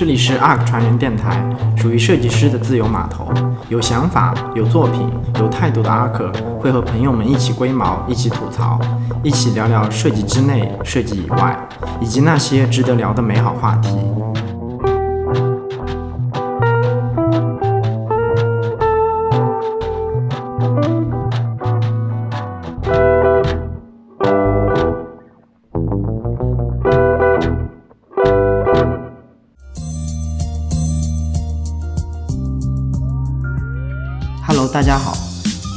[0.00, 3.30] 这里是 ARK 船员电台，属于设计师的自由码头。
[3.68, 5.06] 有想法、有作品、
[5.38, 8.80] 有态度的 ARK 会和朋友们一起龟毛，一起吐槽，
[9.22, 11.54] 一起聊聊设计之内、设计以外，
[12.00, 13.90] 以及那些值得聊的美好话题。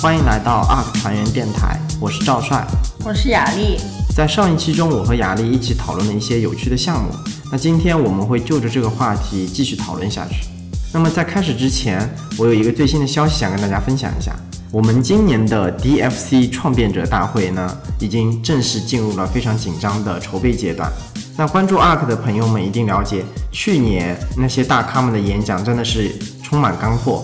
[0.04, 2.68] 欢迎来到 ARK 船员电台，我是赵帅。
[3.06, 3.78] 我是雅丽，
[4.14, 7.10] 在上一期中，我和雅丽一起讨论了一些有趣的项目。
[7.50, 10.46] 那今天我们会就着这个话题继续讨论下去。
[10.92, 14.36] 那么在开始之前，我有一个最新的消息想跟大家分享一下。
[14.74, 20.92] 我们今年的 DFC 创变者大会呢，已经正式进入了非常紧张的筹备阶段。
[21.38, 23.24] 那关注 ARK 的朋友们一定了解，
[23.54, 27.24] 去年那些大咖们的演讲真的是充满干货。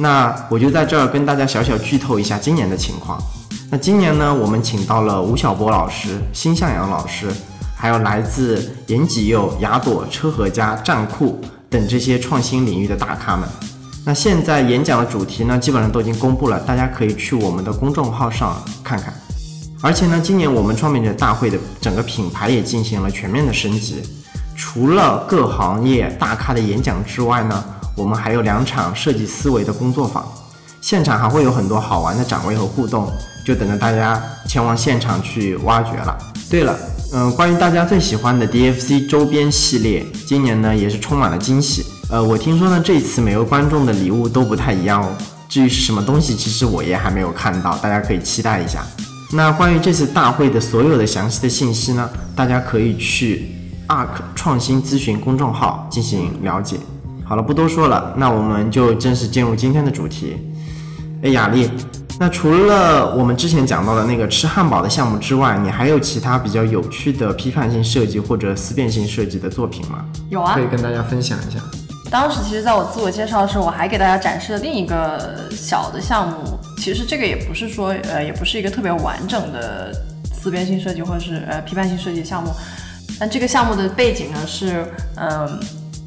[0.00, 3.20] 那我就在这儿跟大家小小剧透一下今年的情况。
[3.68, 7.28] 那今年呢，我们请到了吴晓波老师、辛向阳老师，
[7.76, 13.48] 还有来自延吉佑、雅朵、车和家、站酷等这些创新领域的大咖们。
[14.06, 19.12] 那现在演讲的主题呢，基本上都已经公布了，大家可以去我们的公众号上看看。
[19.82, 24.00] 而且呢，今年我们创变者大会的整个品牌也进行了全面的升级，
[24.56, 27.64] 除了各行业大咖的演讲之外呢，
[27.98, 30.24] 我们还有两场设计思维的工作坊，
[30.80, 33.10] 现场还会有很多好玩的展位和互动，
[33.44, 36.16] 就等着大家前往现场去挖掘了。
[36.48, 36.78] 对了，
[37.12, 41.84] 嗯，关于大家最喜欢的 DFC 周边系列，今年呢也是充满了惊喜。
[42.08, 45.12] 呃，我听说呢这次每个观众的礼物都不太一样哦，
[45.48, 48.86] 至于是什么东西，其实我也还没有看到，大家可以期待一下。
[49.32, 53.50] 那关于这次大会的所有的详细的信息呢，大家可以去
[53.88, 56.76] ARK 创新咨询公众号进行了解。
[57.28, 60.38] 好了，不多说了，那我们就正式进入今天的主题。
[61.22, 61.70] 哎，雅丽，
[62.18, 70.06] 那除了我们之前讲到的那个吃汉堡的项目之外，你还有其他比较有趣的批判性设计或者思辨性设计的作品吗？
[70.30, 70.62] 有啊可。
[70.62, 71.60] 以跟大家分享一下。
[72.10, 76.58] 当时其实在我自我介绍的时候，我还给大家展示了另一个小的项目。
[76.78, 79.92] 其实这个也不是说，呃，也不是一个特别完整的
[80.32, 82.50] 思辨性设计或者是呃批判性设计项目。
[83.20, 84.86] 但这个项目的背景呢是，
[85.16, 85.60] 嗯、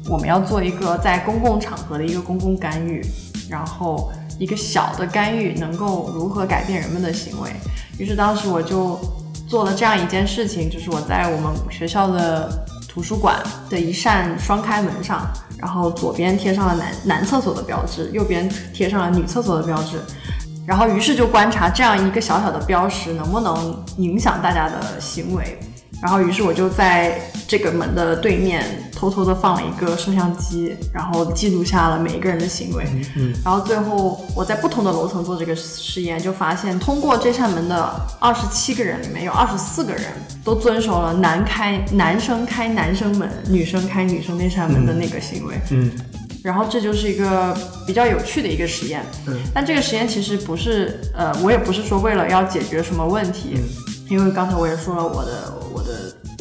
[0.08, 3.00] 我们要做一个在公共场合的一个公共干预，
[3.48, 7.50] 然后一个小的干预能够如何改变人们的行为。
[7.98, 8.98] 于是当时我就
[9.46, 13.36] 做了这样一件事情，就是我在我们学校的图书馆
[13.70, 15.26] 的一扇双开门上，
[15.56, 20.00] 然后左边贴上了男男厕所的标志，右边贴上了女厕所的标志。
[20.66, 25.58] 然后于是就观察这样一个小小的标识能不能影响大家的行为。
[26.02, 32.84] 然后于是我就在这个门的对面偷偷的放了一个摄像机，然后记录下了每一个人的行为。
[33.16, 40.02] 嗯然后最后我在不同的楼层做这个实验，就发现通过这扇门的二十七个人里面有二十四个人
[40.44, 45.54] 都遵守了男开男生开男生门，女生开女生那扇门的那个行为。
[45.70, 45.90] 嗯
[46.42, 49.00] 然后这就是一个比较有趣的一个实验。
[49.28, 53.60] 嗯但这个实验其实不是，呃，我也不是说为了要解决什么问题，
[54.10, 55.61] 因为刚才我也说了，我的我的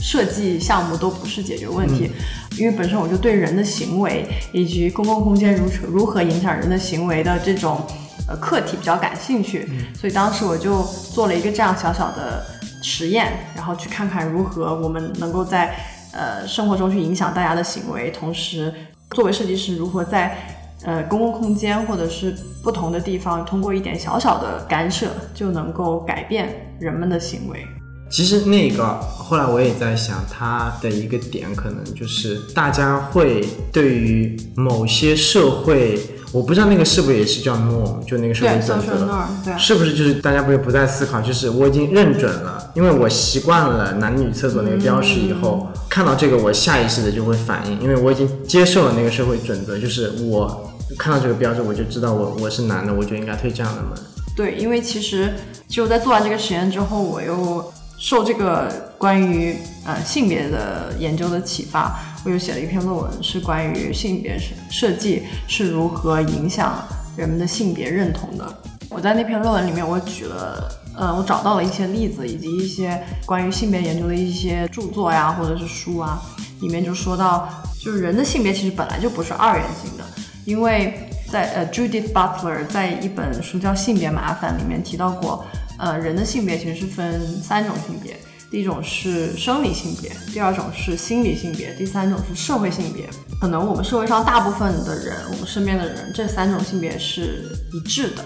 [0.02, 2.10] 设计项目都不是解决问题，
[2.58, 7.80] 因为本身我就对人的行为以及公共空间如如何影响人的行为的这种
[8.28, 12.44] 呃课题比较感兴趣，所以当时我就做了一个这样小小的
[12.82, 15.76] 实验，然后去看看如何我们能够在
[16.14, 18.74] 呃生活中去影响大家的行为，同时
[19.12, 20.36] 作为设计师如何在
[20.84, 27.64] 呃公共空间或者是不同的地方，通过一点小小的干涉就能够改变人们的行为。
[28.12, 35.98] 其实那个后来我也在想，它的一个点可能就是大家会对于某些社会，
[36.34, 39.58] 我不知道那个是不是也是叫 norm，就那个社会准则。
[39.58, 53.92] 是不是就是大家不会不再思考，就是我已经认准了，因为我习惯了男女厕所那个标识以后，看到这个我下意识的就会反应，因为我已经接受了那个社会准则，就是我看到这个标志我就知道我我是男的，我就应该推这样的门。
[54.36, 55.34] 对，因为其实
[55.70, 57.72] 就在做完这个实验之后，我又
[58.02, 59.56] 受这个关于
[59.86, 66.84] 呃性别的研究的启发，我又写了一篇论文，是关于性别设设计是如何影响
[67.16, 68.62] 人们的性别认同的。
[68.90, 70.78] 我在那篇论文里面，我举了。
[70.94, 76.20] 呃，我找到了一些例子，以及一些关于性别研究的一些著作呀，或者是书啊，
[76.60, 77.48] 里面就说到，
[77.80, 80.04] 就是人的性别其实本来就不是二元性的，
[80.44, 85.46] 因为在呃 Judith Butler 在一本书叫《性别麻烦》里面提到过，
[85.82, 88.16] 呃，人的性别其实是分三种性别，
[88.52, 93.10] 第一种是生理性别，第二种是心理性别，第三种是社会性别。
[93.40, 98.24] 可能我们社会上大部分的人，我们身边的人，这三种性别是一致的。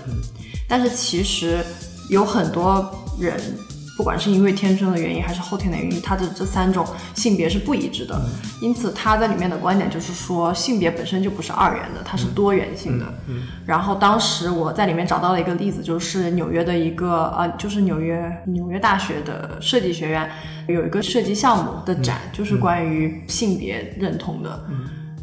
[0.67, 1.63] 但是其实
[2.09, 3.39] 有很多人。
[3.95, 8.19] 不管是因为天生的原因还是后天的原因，他的这三种性别是不一致的。
[8.61, 13.05] 因此，他在里面的观点就是说，性别本身就不是二元的，它是多元性的。
[13.65, 20.29] 然后当时我在里面找到了一个例子，就是纽约的一个呃，就是纽约纽约大学的设计学院
[20.67, 24.65] 有一个设计项目的展，就是关于性别认同的。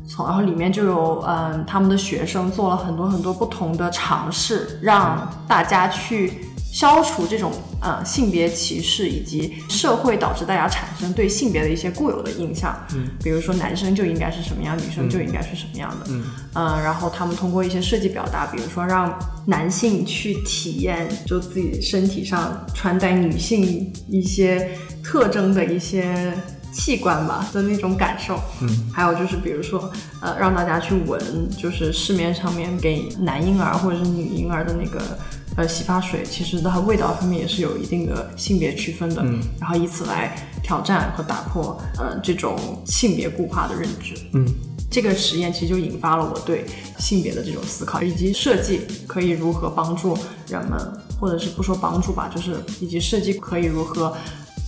[0.08, 6.32] 从然后里面就有嗯，他们的学生做了很多很多不同的尝试，让大家去。
[6.72, 7.52] 消除这种
[7.82, 16.24] 呃性别歧视以及社会导致大家产生对性别的一些固有的印象，嗯，比如说男生就应该是什么样，女生就应该是什么样的，嗯，
[16.54, 19.14] 嗯，然后他们通过一些设计表达，比如说让
[19.46, 24.70] 男性去体验就自己身体上穿戴女性一些
[25.04, 26.32] 特征的一些
[26.72, 29.92] 器官吧的那种感受，嗯，还有就是比如说
[30.22, 31.20] 呃让大家去闻，
[31.50, 35.18] 就是市面上面给男婴儿或者是女婴儿的那个。
[35.56, 44.14] 呃，洗发水其实它味道方面也是有一定的性别区分的，嗯然后以此来挑战和打破呃这种性别固化的认知。
[44.32, 44.46] 嗯，
[44.90, 46.64] 这个实验其实就引发了我对
[46.98, 50.16] 性别的这种思考，以及设计可以如何帮助
[50.48, 50.78] 人们，
[51.20, 54.16] 或者是不说帮助吧，就是以及设计可以如何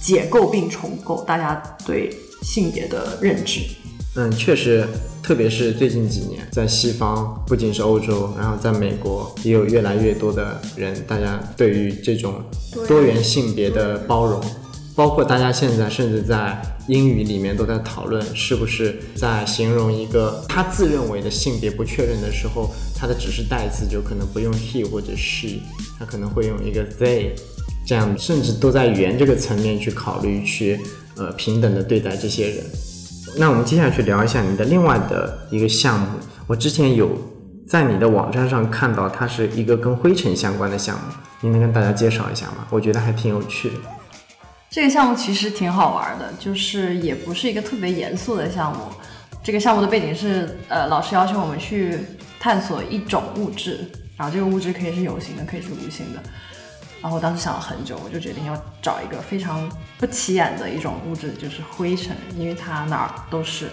[0.02, 1.54] 解构并重构大家
[1.86, 3.60] 对性别的认知。
[4.16, 4.86] 嗯，确实。
[5.24, 12.34] 特别是最近几年，在西方，不仅是欧洲，然后在美国，也有越来越多的人，大家对于这种
[12.86, 14.38] 多元性别的包容，
[14.94, 25.60] 包括大家现在甚至在英语里面都在讨论，是不是在形容一个他自认为的性别不确认的时候，他的指示代词就可能不用 he 或者 she，
[25.98, 27.30] 他可能会用一个 they，
[27.86, 30.78] 这样甚至都在语言这个层面去考虑，去
[31.16, 32.62] 呃平等的对待这些人。
[33.36, 36.06] 那我们接下去聊一下你的另外的一个项目。
[36.46, 37.10] 我之前有
[37.66, 41.02] 在你的网站上看到，它是一个跟灰尘相关的项目，
[41.40, 42.66] 你能跟大家介绍一下吗？
[42.70, 43.76] 我觉得还挺有趣的。
[44.70, 48.80] 这个项目其实挺好玩的，就是也不是一个特别严肃的项目。
[49.42, 51.98] 这个项目的背景是，呃，老师要求我们去
[52.40, 53.80] 探索一种物质，
[54.16, 56.22] 然后这个物质可以是有形的，可以是无形的。
[57.04, 63.68] 然后我当时想了很久，我就决定要找一个非常不起眼的一种物质，就是灰尘，因为它哪儿都是。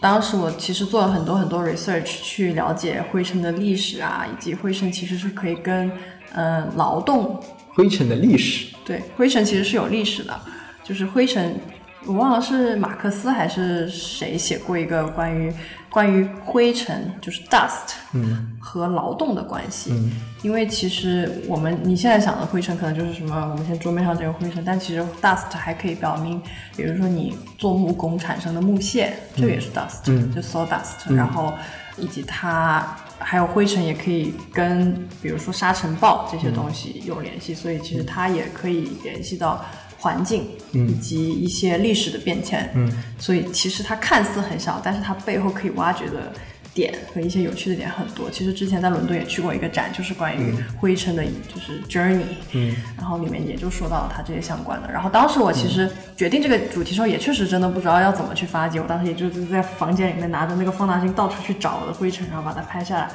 [0.00, 5.92] 当时我其实做了很多很多 research 去了解灰尘的历史啊，以及灰尘其实是可以跟
[6.32, 7.38] 嗯劳动。
[7.74, 8.74] 灰尘的历史。
[8.82, 10.40] 对，灰尘其实是有历史的，
[10.82, 11.60] 就是灰尘。
[12.06, 15.52] 我忘了是马克思还是谁写过一个关于
[15.94, 19.92] 关于灰尘，就是 dust，嗯，和劳动的关系。
[19.92, 20.10] 嗯，
[20.42, 26.42] 因为其实我们你现在想的灰尘可能就是什么，我们现在桌面上这个灰尘，但其实 dust 还可以表明，
[26.74, 30.02] 比如说你做木工产生的木屑，这个也是 dust，
[30.34, 31.14] 就 sawdust。
[31.14, 31.54] 然后
[31.96, 32.84] 以及它
[33.20, 34.92] 还有灰尘也可以跟
[35.22, 39.64] 比如说沙尘暴这些东西有联系，所以其实它也可以联系到。
[40.04, 46.30] 环境以及一些历史的变迁，嗯，所以其实它看似很小，但是它背后可以挖掘的
[46.74, 48.30] 点和一些有趣的点很多。
[48.30, 54.92] 其实之前在伦敦也去过一个展，就是关于灰尘的，就是 journey，嗯，然后里面也就说到了它这些相关的。
[54.92, 58.78] 然后当时我其实决定这个主题的时候，也确实真的不知道要怎么去发掘。
[58.78, 63.08] 我当时也就是在房间里面拿着那个放大镜到处去找我的灰尘，然后把它拍下来。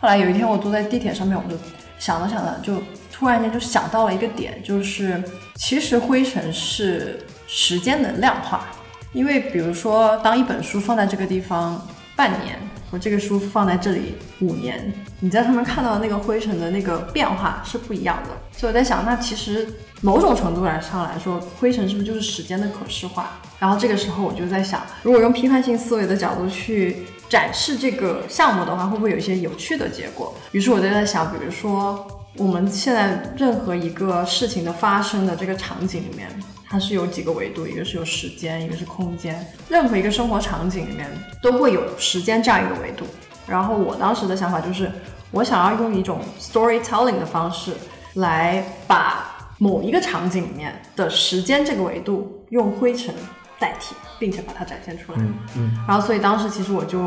[0.00, 1.56] 后来有一天我坐在地铁上面，我就
[1.98, 2.82] 想着想着就。
[3.16, 5.22] 突然间就想到了一个点，就是
[5.54, 8.66] 其实灰尘是时间的量化，
[9.12, 11.80] 因为比如说，当一本书放在这个地方
[12.16, 12.58] 半年，
[12.90, 18.30] 和这个书放在这里五年，你在上面看到的那个灰尘的那个变化是不一样的。
[18.50, 19.64] 所以我在想，那其实
[20.00, 23.30] 某种程度来上来说，灰尘是不是就是时间的可视化？
[23.60, 30.34] 然后这个时候我就在想，如果用批判性思维的角度去展示这个项目的话，会不会有一些有趣的结果？
[30.52, 32.06] 于是我就在想，比如说。
[32.36, 36.28] 我们现在任何一个事情的发生的这个场景里面，
[36.68, 39.46] 它是有几个维度，一个是有时间，一个是空间。
[39.68, 41.08] 任何一个生活场景里面
[41.40, 43.06] 都会有时间这样一个维度。
[43.46, 44.90] 然后我当时的想法就是，
[45.30, 47.72] 我想要用一种 storytelling 的方式
[48.14, 53.14] 来把某一个场景里面的时间这个维度用灰尘
[53.58, 55.18] 代替，并且把它展现出来。
[55.20, 55.84] 嗯嗯。
[55.88, 57.00] 然后所以当时其实我就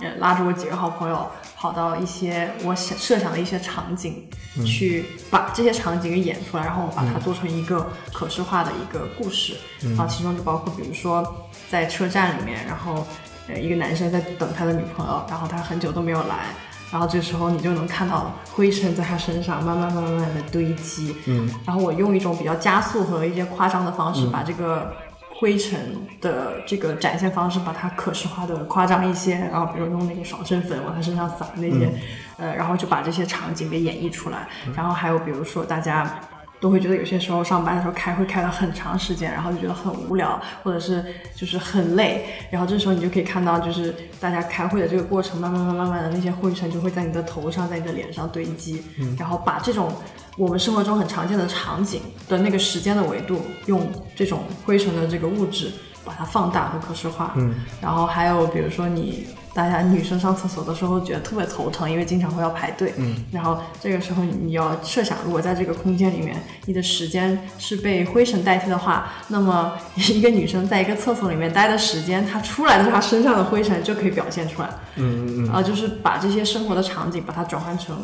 [0.00, 1.26] 呃拉着我几个好朋友。
[1.56, 4.28] 跑到一些我想设想的一些场景，
[4.66, 9.56] 去把这些场景给演出来，然后我把它做成一个可视化的一个故事。
[9.80, 13.06] 然后其中就包括，比如说在车站里面，然后
[13.48, 16.48] 呃一个男生在等他的女朋友，然后他很久都没有来，
[16.92, 24.92] 然后这时候你就能看到灰尘在他身上慢慢慢慢的堆积，嗯，然后我用一种比较加速和一些夸张的方式把这个。
[25.44, 25.78] 灰尘
[26.22, 31.86] 的这个展现方式，把它可视化的夸张一些，然后比如用那个爽身粉往他身上撒那些，
[32.38, 34.48] 呃，然后就把这些场景给演绎出来。
[34.74, 36.18] 然后还有比如说大家
[36.64, 41.04] 都会觉得有些时候上班的时候开会开了很长时间，然后就觉得很无聊，或者是
[41.34, 49.92] 就是很累，然后这时候你就可以看到，就是大家开会的这个过程，慢慢慢慢慢的那些灰尘就会在你的头上，在你的脸上堆积，嗯然后把这种。
[50.36, 55.70] 我们生活中很常见的场景的那个时间的维度，用这种灰尘的这个物质
[56.04, 57.34] 把它放大和可视化。
[57.36, 62.92] 嗯，然后还有比如说你大家女生上厕所的时候觉得特别头疼，因为经常会要排队。
[62.96, 74.68] 嗯，然后这个时候你要设想，如果在这个空间里面，你的时间是被灰尘代替的话，那么一个女生在一个厕所里面待的时间，她出来的她身上的灰尘就可以表现出来。
[74.96, 77.96] 嗯嗯嗯，啊，就是把这些生活的场景把它转换成。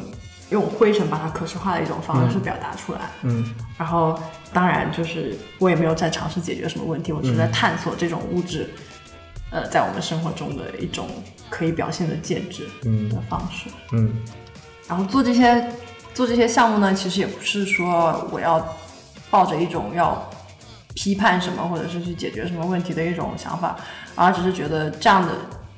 [0.50, 4.18] 用灰尘把它可视化的一种方式表达出来，嗯，然后
[4.52, 8.68] 当然就是我也没有在尝试解决什么问题，我是在探索这种物质，
[9.50, 11.08] 呃，在我们生活中的一种
[11.48, 13.08] 可以表现的介质，嗯。
[13.08, 14.12] 的方式，嗯，
[14.88, 15.70] 然后做这些
[16.14, 18.64] 做这些项目呢，其实也不是说我要
[19.30, 20.30] 抱着一种要
[20.94, 23.76] 批判什么或者是去解决什么问题的一种想法，
[24.14, 25.32] 而只是觉得这样的。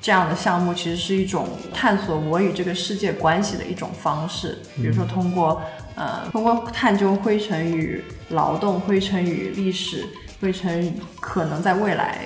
[0.04, 5.62] 这样的项目其实是一种探索我与这个世界关系的一种方式，比如说通过
[5.94, 10.04] 呃通过探究灰尘与劳动、灰尘与历史、
[10.40, 12.22] 灰尘可能在未来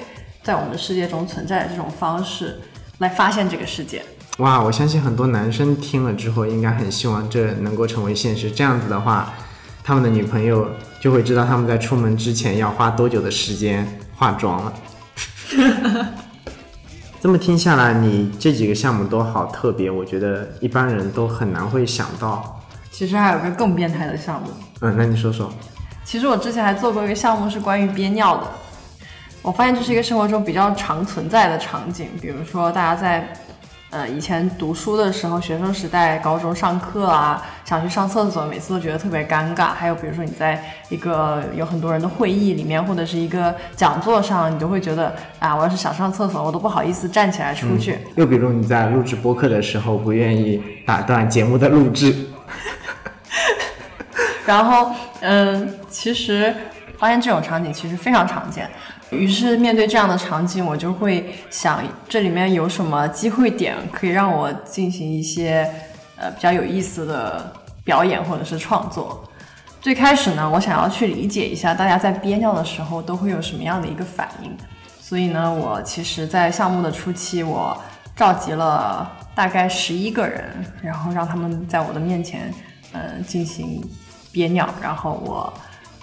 [0.46, 2.60] 在我们的世界中存在的这种方式
[2.98, 4.00] 来发现这个世界。
[4.38, 8.48] 哇，我相信很多男生听了之后应该很希望这能够成为现实。
[8.48, 9.34] 这样子的话，
[9.82, 10.68] 他们的女朋友
[11.00, 14.72] 就会知道他们在出门之前要花多久的时间化妆了。
[17.20, 22.62] 这么听下来，你这几个项目都好特别，我觉得一般人都很难会想到。
[22.92, 24.50] 其实还有个更变态的项目。
[24.80, 25.52] 嗯，那你说说。
[26.04, 28.46] 其实我之前还做过一个项目，是关于憋尿的。
[29.46, 33.26] 我发现这是一个生活中比较常存在的场景，比如说大家在。
[33.88, 39.68] 呃，以前读书的时候，学生时代，高中上课啊，想去上厕所，每次都觉得特别尴尬。
[39.68, 47.96] 还有比如说，你在一个有很多人的会议里面，或者是一个讲座上，你都会觉得啊，我要是想上厕所，我都不好意思站起来出去。
[48.16, 52.12] 又比如你在录制播客的时候，不愿意打断节目的录制。
[54.44, 56.52] 然后，嗯，其实
[56.98, 58.68] 发现这种场景其实非常常见。
[59.10, 65.70] 于是面对这样的场景，我就会想，这里面有什么机会点可以让我进行一些
[66.16, 67.52] 呃比较有意思的
[67.84, 69.22] 表演或者是创作。
[69.80, 74.50] 最开始呢，我想要去理解一下大家在憋尿的时候都会有什么样的一个反应。
[74.98, 77.80] 所以呢，我其实，在项目的初期，我
[78.16, 80.44] 召集了大概十一个人，
[80.82, 82.52] 然后让他们在我的面前，
[82.92, 83.80] 嗯，进行
[84.32, 85.52] 憋尿，然后我。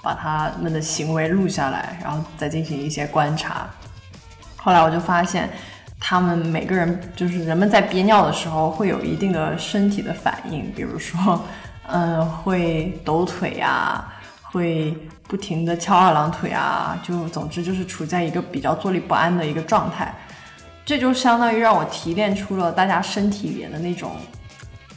[0.04, 3.68] 把他们的行为录下来，然后再进行一些观察。
[4.58, 5.50] 后来我就发现，
[6.00, 11.42] 他们每个人就是人们在憋尿的时候会有一定的身体的反应，比如说，
[11.88, 14.94] 嗯，会抖腿啊，会
[15.28, 20.14] 不停的翘二郎腿啊，就总之就是处在一个比较坐立不安的一个状态。
[20.86, 24.18] 这就相当于让我提炼出了大家身体语言的那种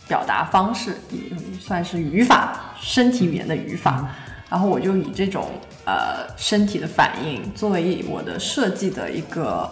[0.08, 1.20] 表达方式，也
[1.60, 4.08] 算是语法，身体语言的语法。
[4.48, 5.50] 然后我就以这种
[5.84, 9.68] 呃身体的反应作为我的设计的一个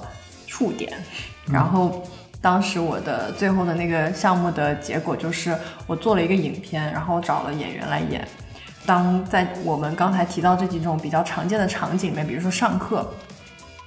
[0.48, 0.92] 触点，
[1.46, 2.02] 然后
[2.40, 8.26] 当时我的最后的那个项目的结果就是我做了一个影片，然后找了演员来演。
[8.84, 13.08] 当在我们刚才提到这几种比较常见的场景里面，比如说上课，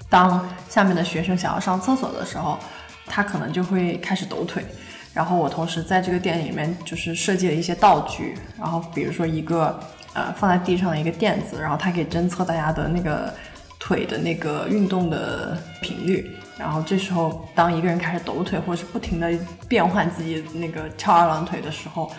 [0.09, 2.57] 当下面的学生想要上厕所的时候，
[3.05, 4.65] 他可能就会开始抖腿。
[5.13, 9.77] 然后我同时在这个电影里面就是设计了一些道具，然后比如说一个。
[10.17, 13.31] 呃，放在地上的一个垫子，然后它可以侦测大家的那个
[13.77, 16.35] 腿的那个运动的频率。
[16.57, 19.31] 然后这时候，当一个人开始抖腿，或者是不停的
[19.67, 22.11] 变换自己那个翘二郎腿的时候，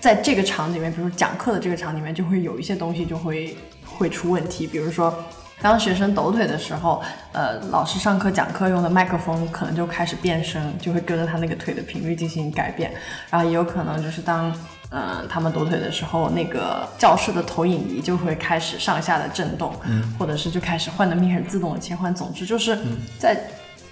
[0.00, 4.66] 在这个场里面，比如讲课的这个场里面，就会有一些东西就会会出问题。
[4.66, 5.14] 比如说，
[5.60, 7.02] 当学生抖腿的时候，
[7.32, 12.90] 呃，老师上课讲课用的麦克风可能就开始变声，就会跟着他那个腿的频率进行改变。
[13.28, 14.50] 然后也有可能就是当。
[14.90, 19.74] 嗯，他们抖腿的时候，那个教室的投影仪就会开始上下的震动，
[20.16, 22.14] 或者是就开始幻灯片自动的切换。
[22.14, 22.78] 总之就是
[23.18, 23.36] 在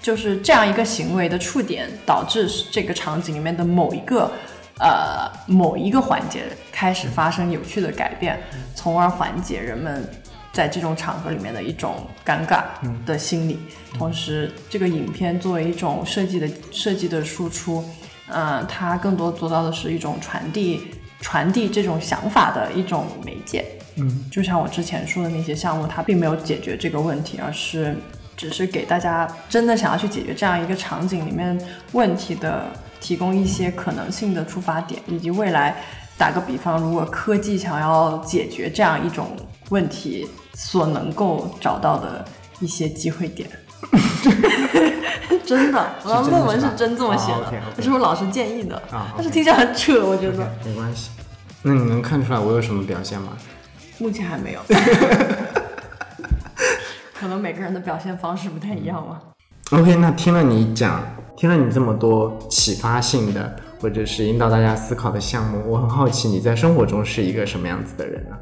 [0.01, 4.31] 就是这样一个行为的触点，导致这个场景里面的某一个
[4.79, 8.41] 呃某一个环节开始发生有趣的改变，
[8.77, 10.09] 从而缓解人们
[10.53, 12.63] 在这种场合里面的一种尴尬
[13.05, 13.59] 的心理。
[13.99, 17.85] 同时，这个影片作为一种设计的设计的输出。
[18.29, 20.81] 嗯，它更多做到的是一种传递、
[21.21, 23.65] 传递这种想法的一种媒介。
[23.97, 27.97] 嗯，就像我之前说的那些项目，它并没有解决这个问题，而是
[28.37, 31.57] 只是给大家真的想要去解决这样一个场景里面
[31.93, 32.65] 问题的
[33.01, 35.77] 提供一些可能性的出发点，以及未来
[36.19, 39.37] 打个比方，如果科技想要解决这样一种
[39.69, 42.25] 问题所能够找到的
[42.59, 43.49] 一些机会点。
[45.45, 48.81] 真的，我的论文是真这么写的，这是我老师建议的，
[49.15, 50.49] 但是听起来很扯，我觉得。
[50.65, 51.11] 没关系，
[51.63, 53.33] 那你能看出来我有什么表现吗？
[53.99, 54.61] 目前还没有，
[57.15, 59.21] 可能每个人的表现方式不太一样嘛。
[59.71, 61.01] OK，那听了你讲，
[61.37, 68.37] 听了你这么多启发性的，或者是引导大家思考的项目，我很好奇你在生活中是一个什么样子的人呢？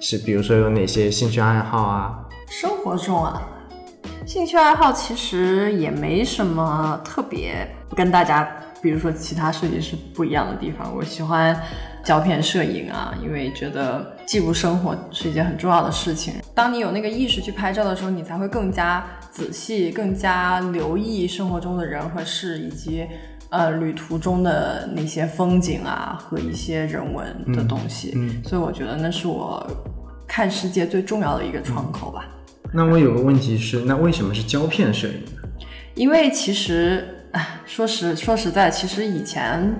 [0.00, 2.14] 是比如说有哪些兴趣爱好啊？
[2.48, 3.42] 生活中啊，
[4.26, 8.48] 兴趣爱好其实也没什么特别跟大家，
[8.82, 10.94] 比如说其他设计师不一样的地方。
[10.96, 11.56] 我喜欢。
[12.04, 16.34] 胶片摄影啊，因为觉得记录生活是一件很重要的事情。
[16.54, 23.06] 当你有那个意识去拍照的时候，你才会更加仔细、更加留意生活中的人和事，以及
[23.48, 28.12] 呃旅途中的那些风景啊和一些人文的东西。
[28.16, 29.66] 嗯，所以我觉得那是我
[30.28, 32.26] 看世界最重要的一个窗口吧。
[32.74, 35.42] 那我有个问题是，那为什么是胶片摄影呢？
[35.94, 37.22] 因为其实，
[37.64, 39.72] 说实说实在，其实以前。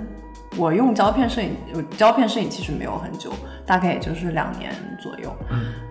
[0.57, 1.51] 我用胶片摄影，
[1.97, 3.33] 胶片摄影其实没有很久，
[3.67, 4.73] 大概也就是两年
[5.03, 5.37] 左右。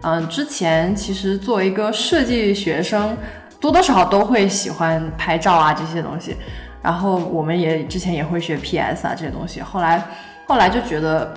[0.01, 3.17] 嗯，之前其实作为一个设计学生，
[3.59, 6.37] 多多少少都会喜欢拍照啊这些东西。
[6.81, 9.59] 然后我们也之前也会学 PS 啊这些东西。
[9.59, 10.01] 后来，
[10.47, 11.33] 后来就觉得，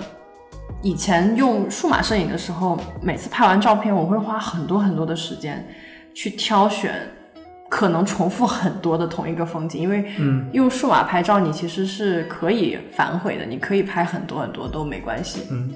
[0.81, 5.67] 以前用数码摄影的时候，每次拍完照片，我会花很多很多的时间
[6.13, 6.93] 去挑选。
[7.69, 10.05] 可能重复很多的同一个风景，因为
[10.53, 15.41] 用数码拍照，你其实是可以反悔的，你可以拍很多很多都没关系。
[15.51, 15.73] 嗯，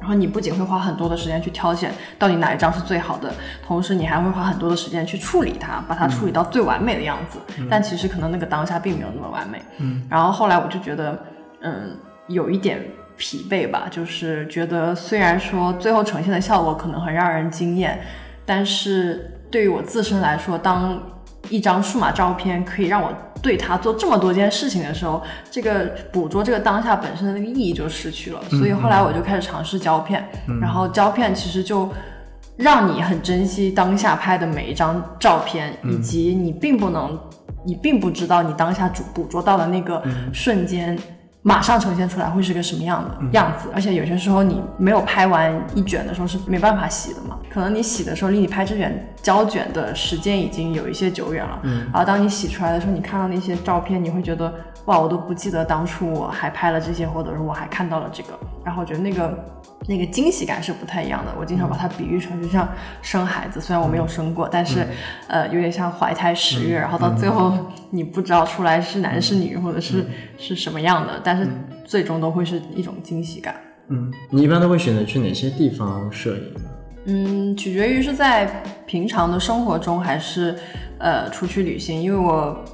[0.00, 3.30] 然后你不仅会花很多的时间去挑选到底哪一张是最好的，
[3.62, 7.38] 同时你还会花很多的时间去处理它，把它处理到最完美的样子。
[7.68, 9.60] 但其实可能那个当下并没有那么完美。
[9.76, 11.26] 嗯，然后后来我就觉得，
[11.60, 11.94] 嗯，
[12.28, 12.82] 有一点
[13.16, 18.00] 疲惫吧，就是觉得虽然说最后呈现的效果可能很让人惊艳，
[18.44, 21.00] 但是对于我自身来说，当
[21.48, 28.40] 一张数码照片可以让我对它做这么多件事情的时候，这个捕捉这个当下本身的那个意义就失去了。
[28.50, 30.26] 所以后来我就开始尝试胶片，
[30.60, 31.88] 然后胶片其实就
[32.56, 37.18] 让你很珍惜当下拍的每一张照片，以及你并不能，
[37.64, 40.98] 你并不知道你当下捕捕捉到的那个瞬间。
[41.46, 43.68] 马上呈现出来会是个什么样的样子？
[43.74, 47.38] 而且有些时候你没有拍完一卷的时候是没办法洗的嘛？
[47.52, 51.60] 可能你洗的时候离你拍这卷胶卷的时间已经有一些久远了。
[51.64, 51.84] 嗯。
[51.92, 54.50] 然后当你洗出来的时候，你看到那些照片，你会觉得
[54.86, 58.30] 哇，我都不记得当初我还拍了这些，或者是我还看到了这个。
[58.64, 59.38] 然后我觉得那个
[59.86, 61.32] 那个惊喜感是不太一样的。
[61.38, 62.66] 我经常把它比喻成就像
[63.02, 64.86] 生孩子，虽然我没有生过，但是
[65.28, 67.52] 呃有点像怀胎十月，然后到最后
[67.90, 70.06] 你不知道出来是男是女，或者是
[70.38, 71.50] 是什么样的，但但是
[71.84, 73.56] 最终都会是一种惊喜感。
[73.88, 76.60] 嗯，你一般都会选择去哪些地方摄影呢？
[77.06, 80.56] 嗯，取决于是在平常的生活中，还是
[80.98, 82.00] 呃出去旅行。
[82.00, 82.64] 因为我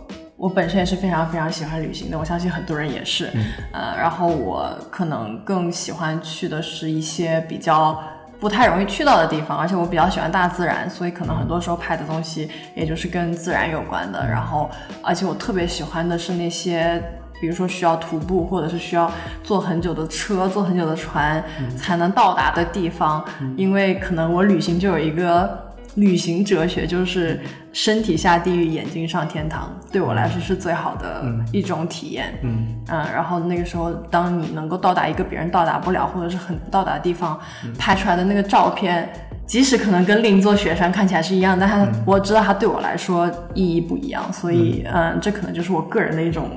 [0.40, 3.30] 我本身也是非常非常喜欢旅行的，我相信很多人也是。
[3.72, 8.02] 呃，然后我可能更喜欢去的是一些比较
[8.40, 14.26] 不太容易去到的地方，而且我比较喜欢大自然，所以可能很多时候拍的东西也就是跟自然有关的。
[14.26, 14.70] 然后，
[15.02, 17.02] 而且我特别喜欢的是那些。
[17.40, 19.10] 比如说需要徒步，或者是需要
[19.42, 21.42] 坐很久的车、坐很久的船
[21.74, 23.24] 才能到达的地方，
[23.56, 27.40] 因为可能我旅行就有一个旅行哲学，就是
[27.72, 32.38] 身体下地狱，眼睛上天堂，对我来说是最好的一种体验。
[32.42, 37.38] 嗯嗯，然后那个时候，当你能够到达一个别人到达不了，或者是很到达的地方，
[37.78, 39.08] 拍出来的那个照片，
[39.46, 46.48] 即使可能跟另一座雪山看起来是一样，但它我知道它对我来说意义不一样，所以嗯，这可能就是我个人的一种。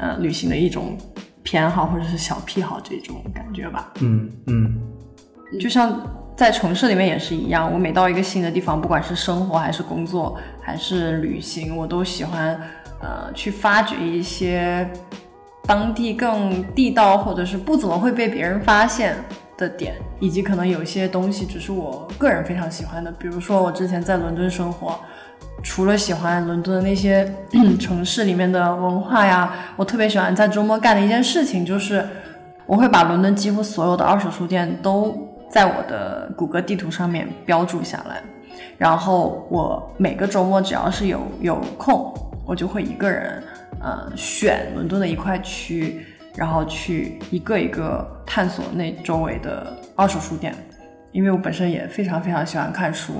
[0.00, 0.96] 呃，旅行的一种
[1.42, 3.92] 偏好或者是小癖好这种感觉吧。
[3.98, 4.80] 嗯嗯，
[5.58, 6.00] 就像
[6.38, 12.56] 在城市里面也是一样，我每到一个新的地方，不管是生活还是工作还是旅行，我都喜欢
[13.02, 14.88] 呃去发掘一些
[15.66, 19.16] 当地更地道或者是不怎么会被别人发现
[19.56, 23.10] 的点，以及可能有一些东西只是我个人非常喜欢的。
[23.10, 24.96] 比如说我之前在伦敦生活。
[25.60, 27.28] 除了喜欢伦敦的那些
[27.80, 32.06] 城市里面的文化呀，我特别喜欢在周末干的一件事情，就是
[32.64, 38.22] 我会把伦敦几乎所有的二手书店都在我的谷歌地图上面标注下来，
[38.76, 42.12] 然后我每个周末只要是有有空，
[42.44, 43.42] 我就会一个人
[43.80, 50.54] 呃，选伦敦的一块区，然后去一个一个探索那周围的二手书店，
[51.12, 53.14] 因为我本身也非常非常喜欢看书。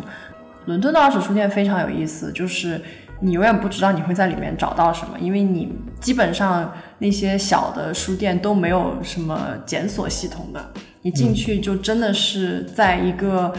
[0.67, 2.81] 伦敦的二手书店非常有意思，就是
[3.21, 13.53] 你永远不知道你会在里面找到什么，因为你基本上那些小的书店都没有什么检索系统的，你进去就真的是在一个。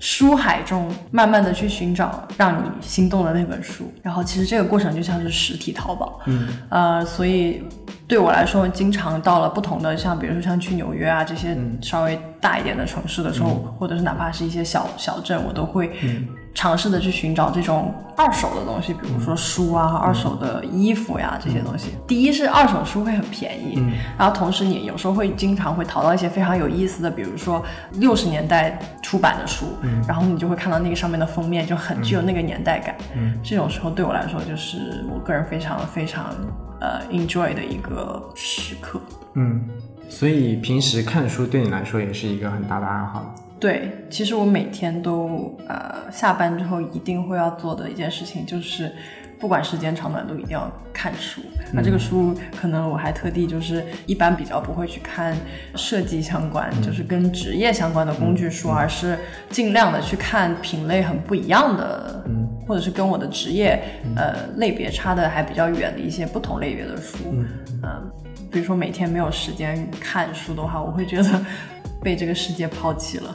[0.00, 7.62] 书海中慢慢的去寻找让你心动的那本书，然后其实这个过程就像是实体淘宝，嗯，呃，所以
[8.06, 15.90] 对我来说，经常到了不同的像比如说像去纽约啊这些稍微大一点的城市的时候，或者是哪怕是一些小小镇，我都会。
[16.54, 21.90] 尝试的去寻找这种二手的东西，比如说书啊、二手的衣服呀这些东西。
[22.06, 23.82] 第一是二手书会很便宜，
[24.16, 27.62] 然后同时你有时候会经常会淘到一些非常有意思的，比如说
[27.94, 29.66] 六十年代出版的书，
[30.06, 32.94] 然后你就会看到那个上面的封面就很具有那个年代感。
[33.42, 36.26] 这种时候对我来说就是我个人非常非常
[36.80, 39.00] 呃 enjoy 的一个时刻。
[39.34, 39.68] 嗯，
[40.08, 43.34] 所以平时看书对你来说也是一个很大的爱好。
[43.60, 48.92] 对，其实我每天都呃下班之后一定会要做的一件事情就是，
[49.38, 51.40] 不管时间长短都一定要看书。
[51.72, 55.34] 那这个书可能我还特地就是一般比较不会去看
[55.76, 62.22] 设计相关，就是跟职业相关的工具书，而是尽量的去看品类很不一样的，
[62.66, 63.82] 或者是跟我的职业
[64.14, 67.16] 呃类别差的还比较远的一些不同类别的书。
[67.82, 68.10] 嗯，
[68.54, 71.44] 比如说每天没有时间看书的话，我会觉得。
[72.02, 73.34] 被这个世界抛弃了。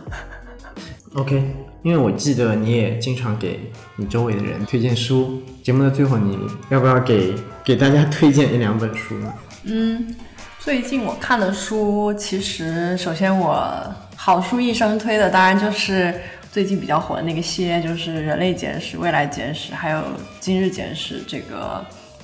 [1.16, 1.44] OK，
[1.82, 3.60] 因为我记得你也经常给
[3.96, 5.42] 你周围的人推荐书。
[5.64, 6.38] 节目的最后，你
[6.70, 9.34] 要不要给给大家推荐一两本书呢？
[9.64, 10.16] 嗯，
[10.60, 13.68] 最近我看的书，其实首先我
[14.16, 16.14] 好书一生推的，当然就是
[16.52, 19.98] 最近比较火的那个系列，就是《人类简史》《未来简史》还有
[20.40, 21.84] 《今日简史》这个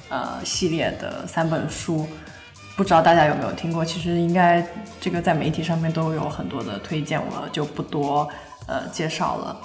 [0.09, 2.05] 呃系列的三本书。
[2.75, 3.85] 不知道大家有没有听过？
[3.85, 4.65] 其实应该
[4.99, 8.27] 这个在媒体上面都有很多的推荐，我就不多
[8.67, 9.57] 呃介绍了。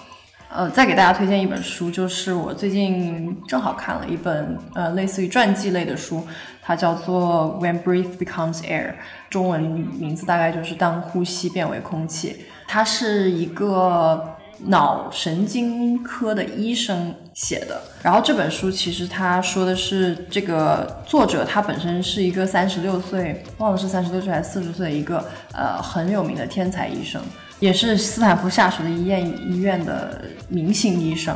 [0.48, 6.26] 呃，再给大家推荐一本书，就是我最近正好看了一本呃类似于传记类的书，
[6.62, 8.90] 它叫做《When Breath Becomes Air》，
[9.28, 12.46] 中文名字大概就是当呼吸变为空气。
[12.66, 14.36] 它是一个。
[14.66, 27.22] 脑神经科的医生写的，然后这本书其实他说的是这个作者他本身是一个三十六岁，忘了是三十六岁还是四十岁一个呃很有名的天才医生，
[27.58, 31.34] 也是斯坦福下属的医院医院的明星医生。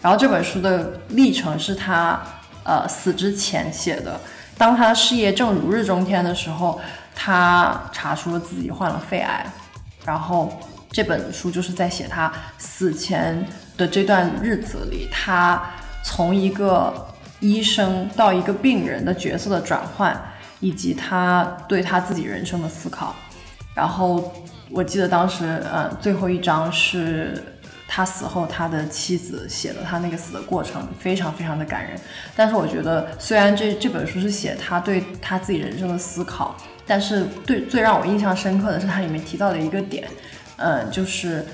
[0.00, 2.22] 然后这本书的历程是他
[2.62, 4.20] 呃死之前写的，
[4.56, 6.80] 当他事业正如日中天的时候，
[7.16, 9.44] 他查出了自己患了肺癌，
[10.04, 10.48] 然后。
[10.92, 15.62] 这本书就是在写他死前的这段日子里，他
[16.04, 17.06] 从一个
[17.38, 20.20] 医生到一个病人的角色的转换，
[20.58, 23.14] 以及他对他自己人生的思考。
[23.72, 24.32] 然后
[24.68, 27.40] 我记得当时，嗯，最后一章是
[27.86, 31.98] 他死后他的妻子写的他那个死的过程，非常非常的感人。
[32.34, 40.08] 但是我觉得，虽然这这本书是写他对他自己人生的思考，但是对最让我印象深刻的是它里面提到的一个点。
[40.60, 41.44] 嗯，就是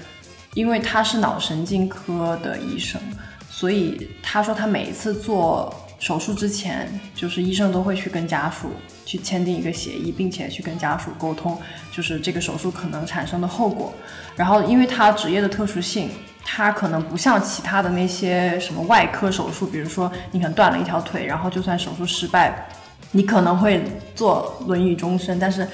[0.55, 3.01] 因为他是脑神经科的医生，
[3.49, 8.73] 所以他说他每一次做手术之前，就是医生都会去跟家属
[9.05, 11.57] 去签订一个协议，并且去跟家属沟通，
[11.93, 13.95] 就是这个手术可能产生的后果。
[14.35, 16.11] 然后，因为他职业的特殊性，
[16.45, 22.69] 他可能不像其他的那些什么外科手术，比如说你可能断了一条腿，然后就算手术失败，
[23.13, 23.83] 你可能会
[24.15, 25.67] 坐轮椅终身，但是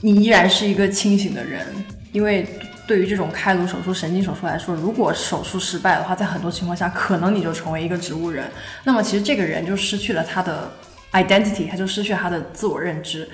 [0.00, 1.66] 你依然是一个清醒的人。
[2.14, 2.46] 因为
[2.86, 8.48] 对于这种开颅手术、神经手术来说，如果手术失败的话，在很多情况下，可能你就成为一个植物人。
[8.84, 10.70] 那么，其实这个人就失去了他的
[11.10, 13.28] identity，他就失去他的自我认知。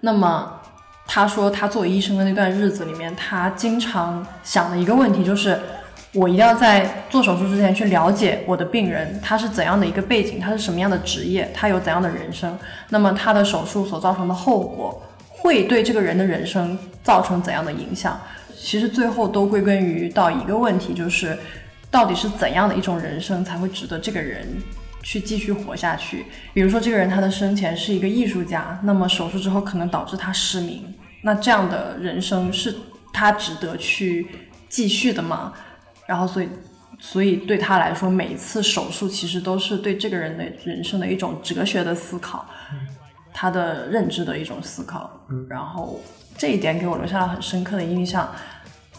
[0.00, 0.60] 那么，
[1.06, 5.58] 他说他做医生的那段日子里面，他经常想的一个问题就是：
[6.12, 12.58] 我一定要在做手术之前去了解我的病人，他是怎样的一个背景，他是什么样的职业，他有怎样的人生。
[12.90, 15.02] 那么，他的手术所造成的后果。
[15.48, 18.20] 会对这个人的人生造成怎样的影响？
[18.54, 21.38] 其实最后都归根于到一个问题，就是
[21.90, 24.46] 到底是怎样的一种人生才会值得这个人
[25.02, 26.26] 去继续活下去？
[26.52, 32.74] 比如说，这个人他的生前是一个艺术家，那么手术之后可能导致他失明，那这样的人生是
[33.10, 34.26] 他值得去
[34.68, 35.54] 继续的吗？
[36.06, 36.48] 然后，所以，
[36.98, 42.46] 所以对他来说，每一次手术其实都是对这个人的人生的一种哲学的思考。
[43.40, 46.00] 他的认知的一种思考，嗯然后
[46.36, 48.28] 这一点给我留下了很深刻的印象。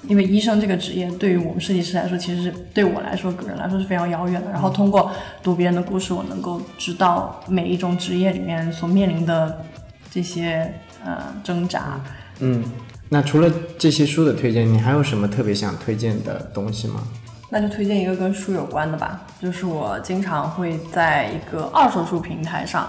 [0.03, 4.49] 因为医生这个职业对于我们设计师来说，其实是对我来说个人来说是非常遥远的。
[4.49, 5.11] 然后通过
[5.43, 9.61] 读别人的故事，我能够知道每一种职业里面所面临的
[10.09, 10.73] 这些
[11.03, 11.99] 呃挣扎。
[12.39, 12.63] 嗯，
[13.09, 17.03] 那除了这些书的推荐，你还有什么特别想推荐的东西吗？
[17.49, 22.87] 那就推荐一个跟书有关的吧，就是我经常会在一个二手书平台上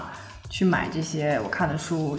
[0.51, 2.15] 去买这些我看的书，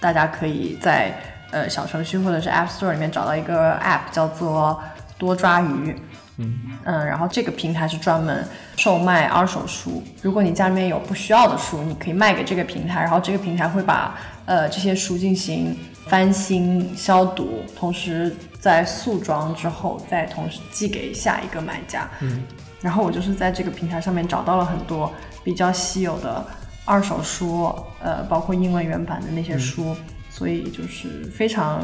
[0.00, 1.14] 大家可以在
[1.52, 4.82] 呃小程序或者是 App Store 里面找到一个 App 叫做
[5.16, 5.96] 多抓鱼，
[6.38, 8.44] 嗯嗯，然后这个平台是专门
[8.76, 18.34] 售卖二手书，如果你家里面有不需要的书，你可以卖给这个平台，然后这个平台会把呃这些书进行翻新消毒，同时。
[18.64, 22.08] 在速装之后，再同时寄给下一个买家。
[22.20, 22.42] 嗯，
[22.80, 26.42] 然后我就是在这个平台上面找到了很多比较稀有的
[26.84, 29.96] 二手书，呃，包括英文原版的那些书，
[30.30, 31.82] 所以就是非常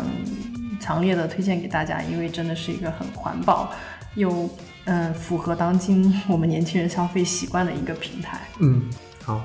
[0.80, 3.72] 强烈的推荐给大家，因为真的是一个很环保
[4.14, 4.48] 又
[4.84, 8.40] 嗯符合当今我们年轻人消费习惯的一个平台。
[8.58, 8.82] 嗯，
[9.24, 9.40] 好，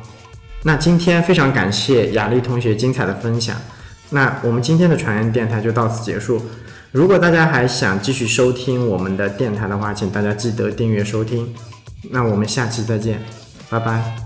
[0.64, 3.56] 那今天非常感谢雅丽同学精彩的分享，
[4.10, 6.42] 那我们今天的传言电台就到此结束。
[6.92, 11.54] 如果大家还想继续收听我们的电台的话，请大家记得订阅收听。
[12.10, 13.20] 那我们下期再见，
[13.70, 14.25] 拜拜。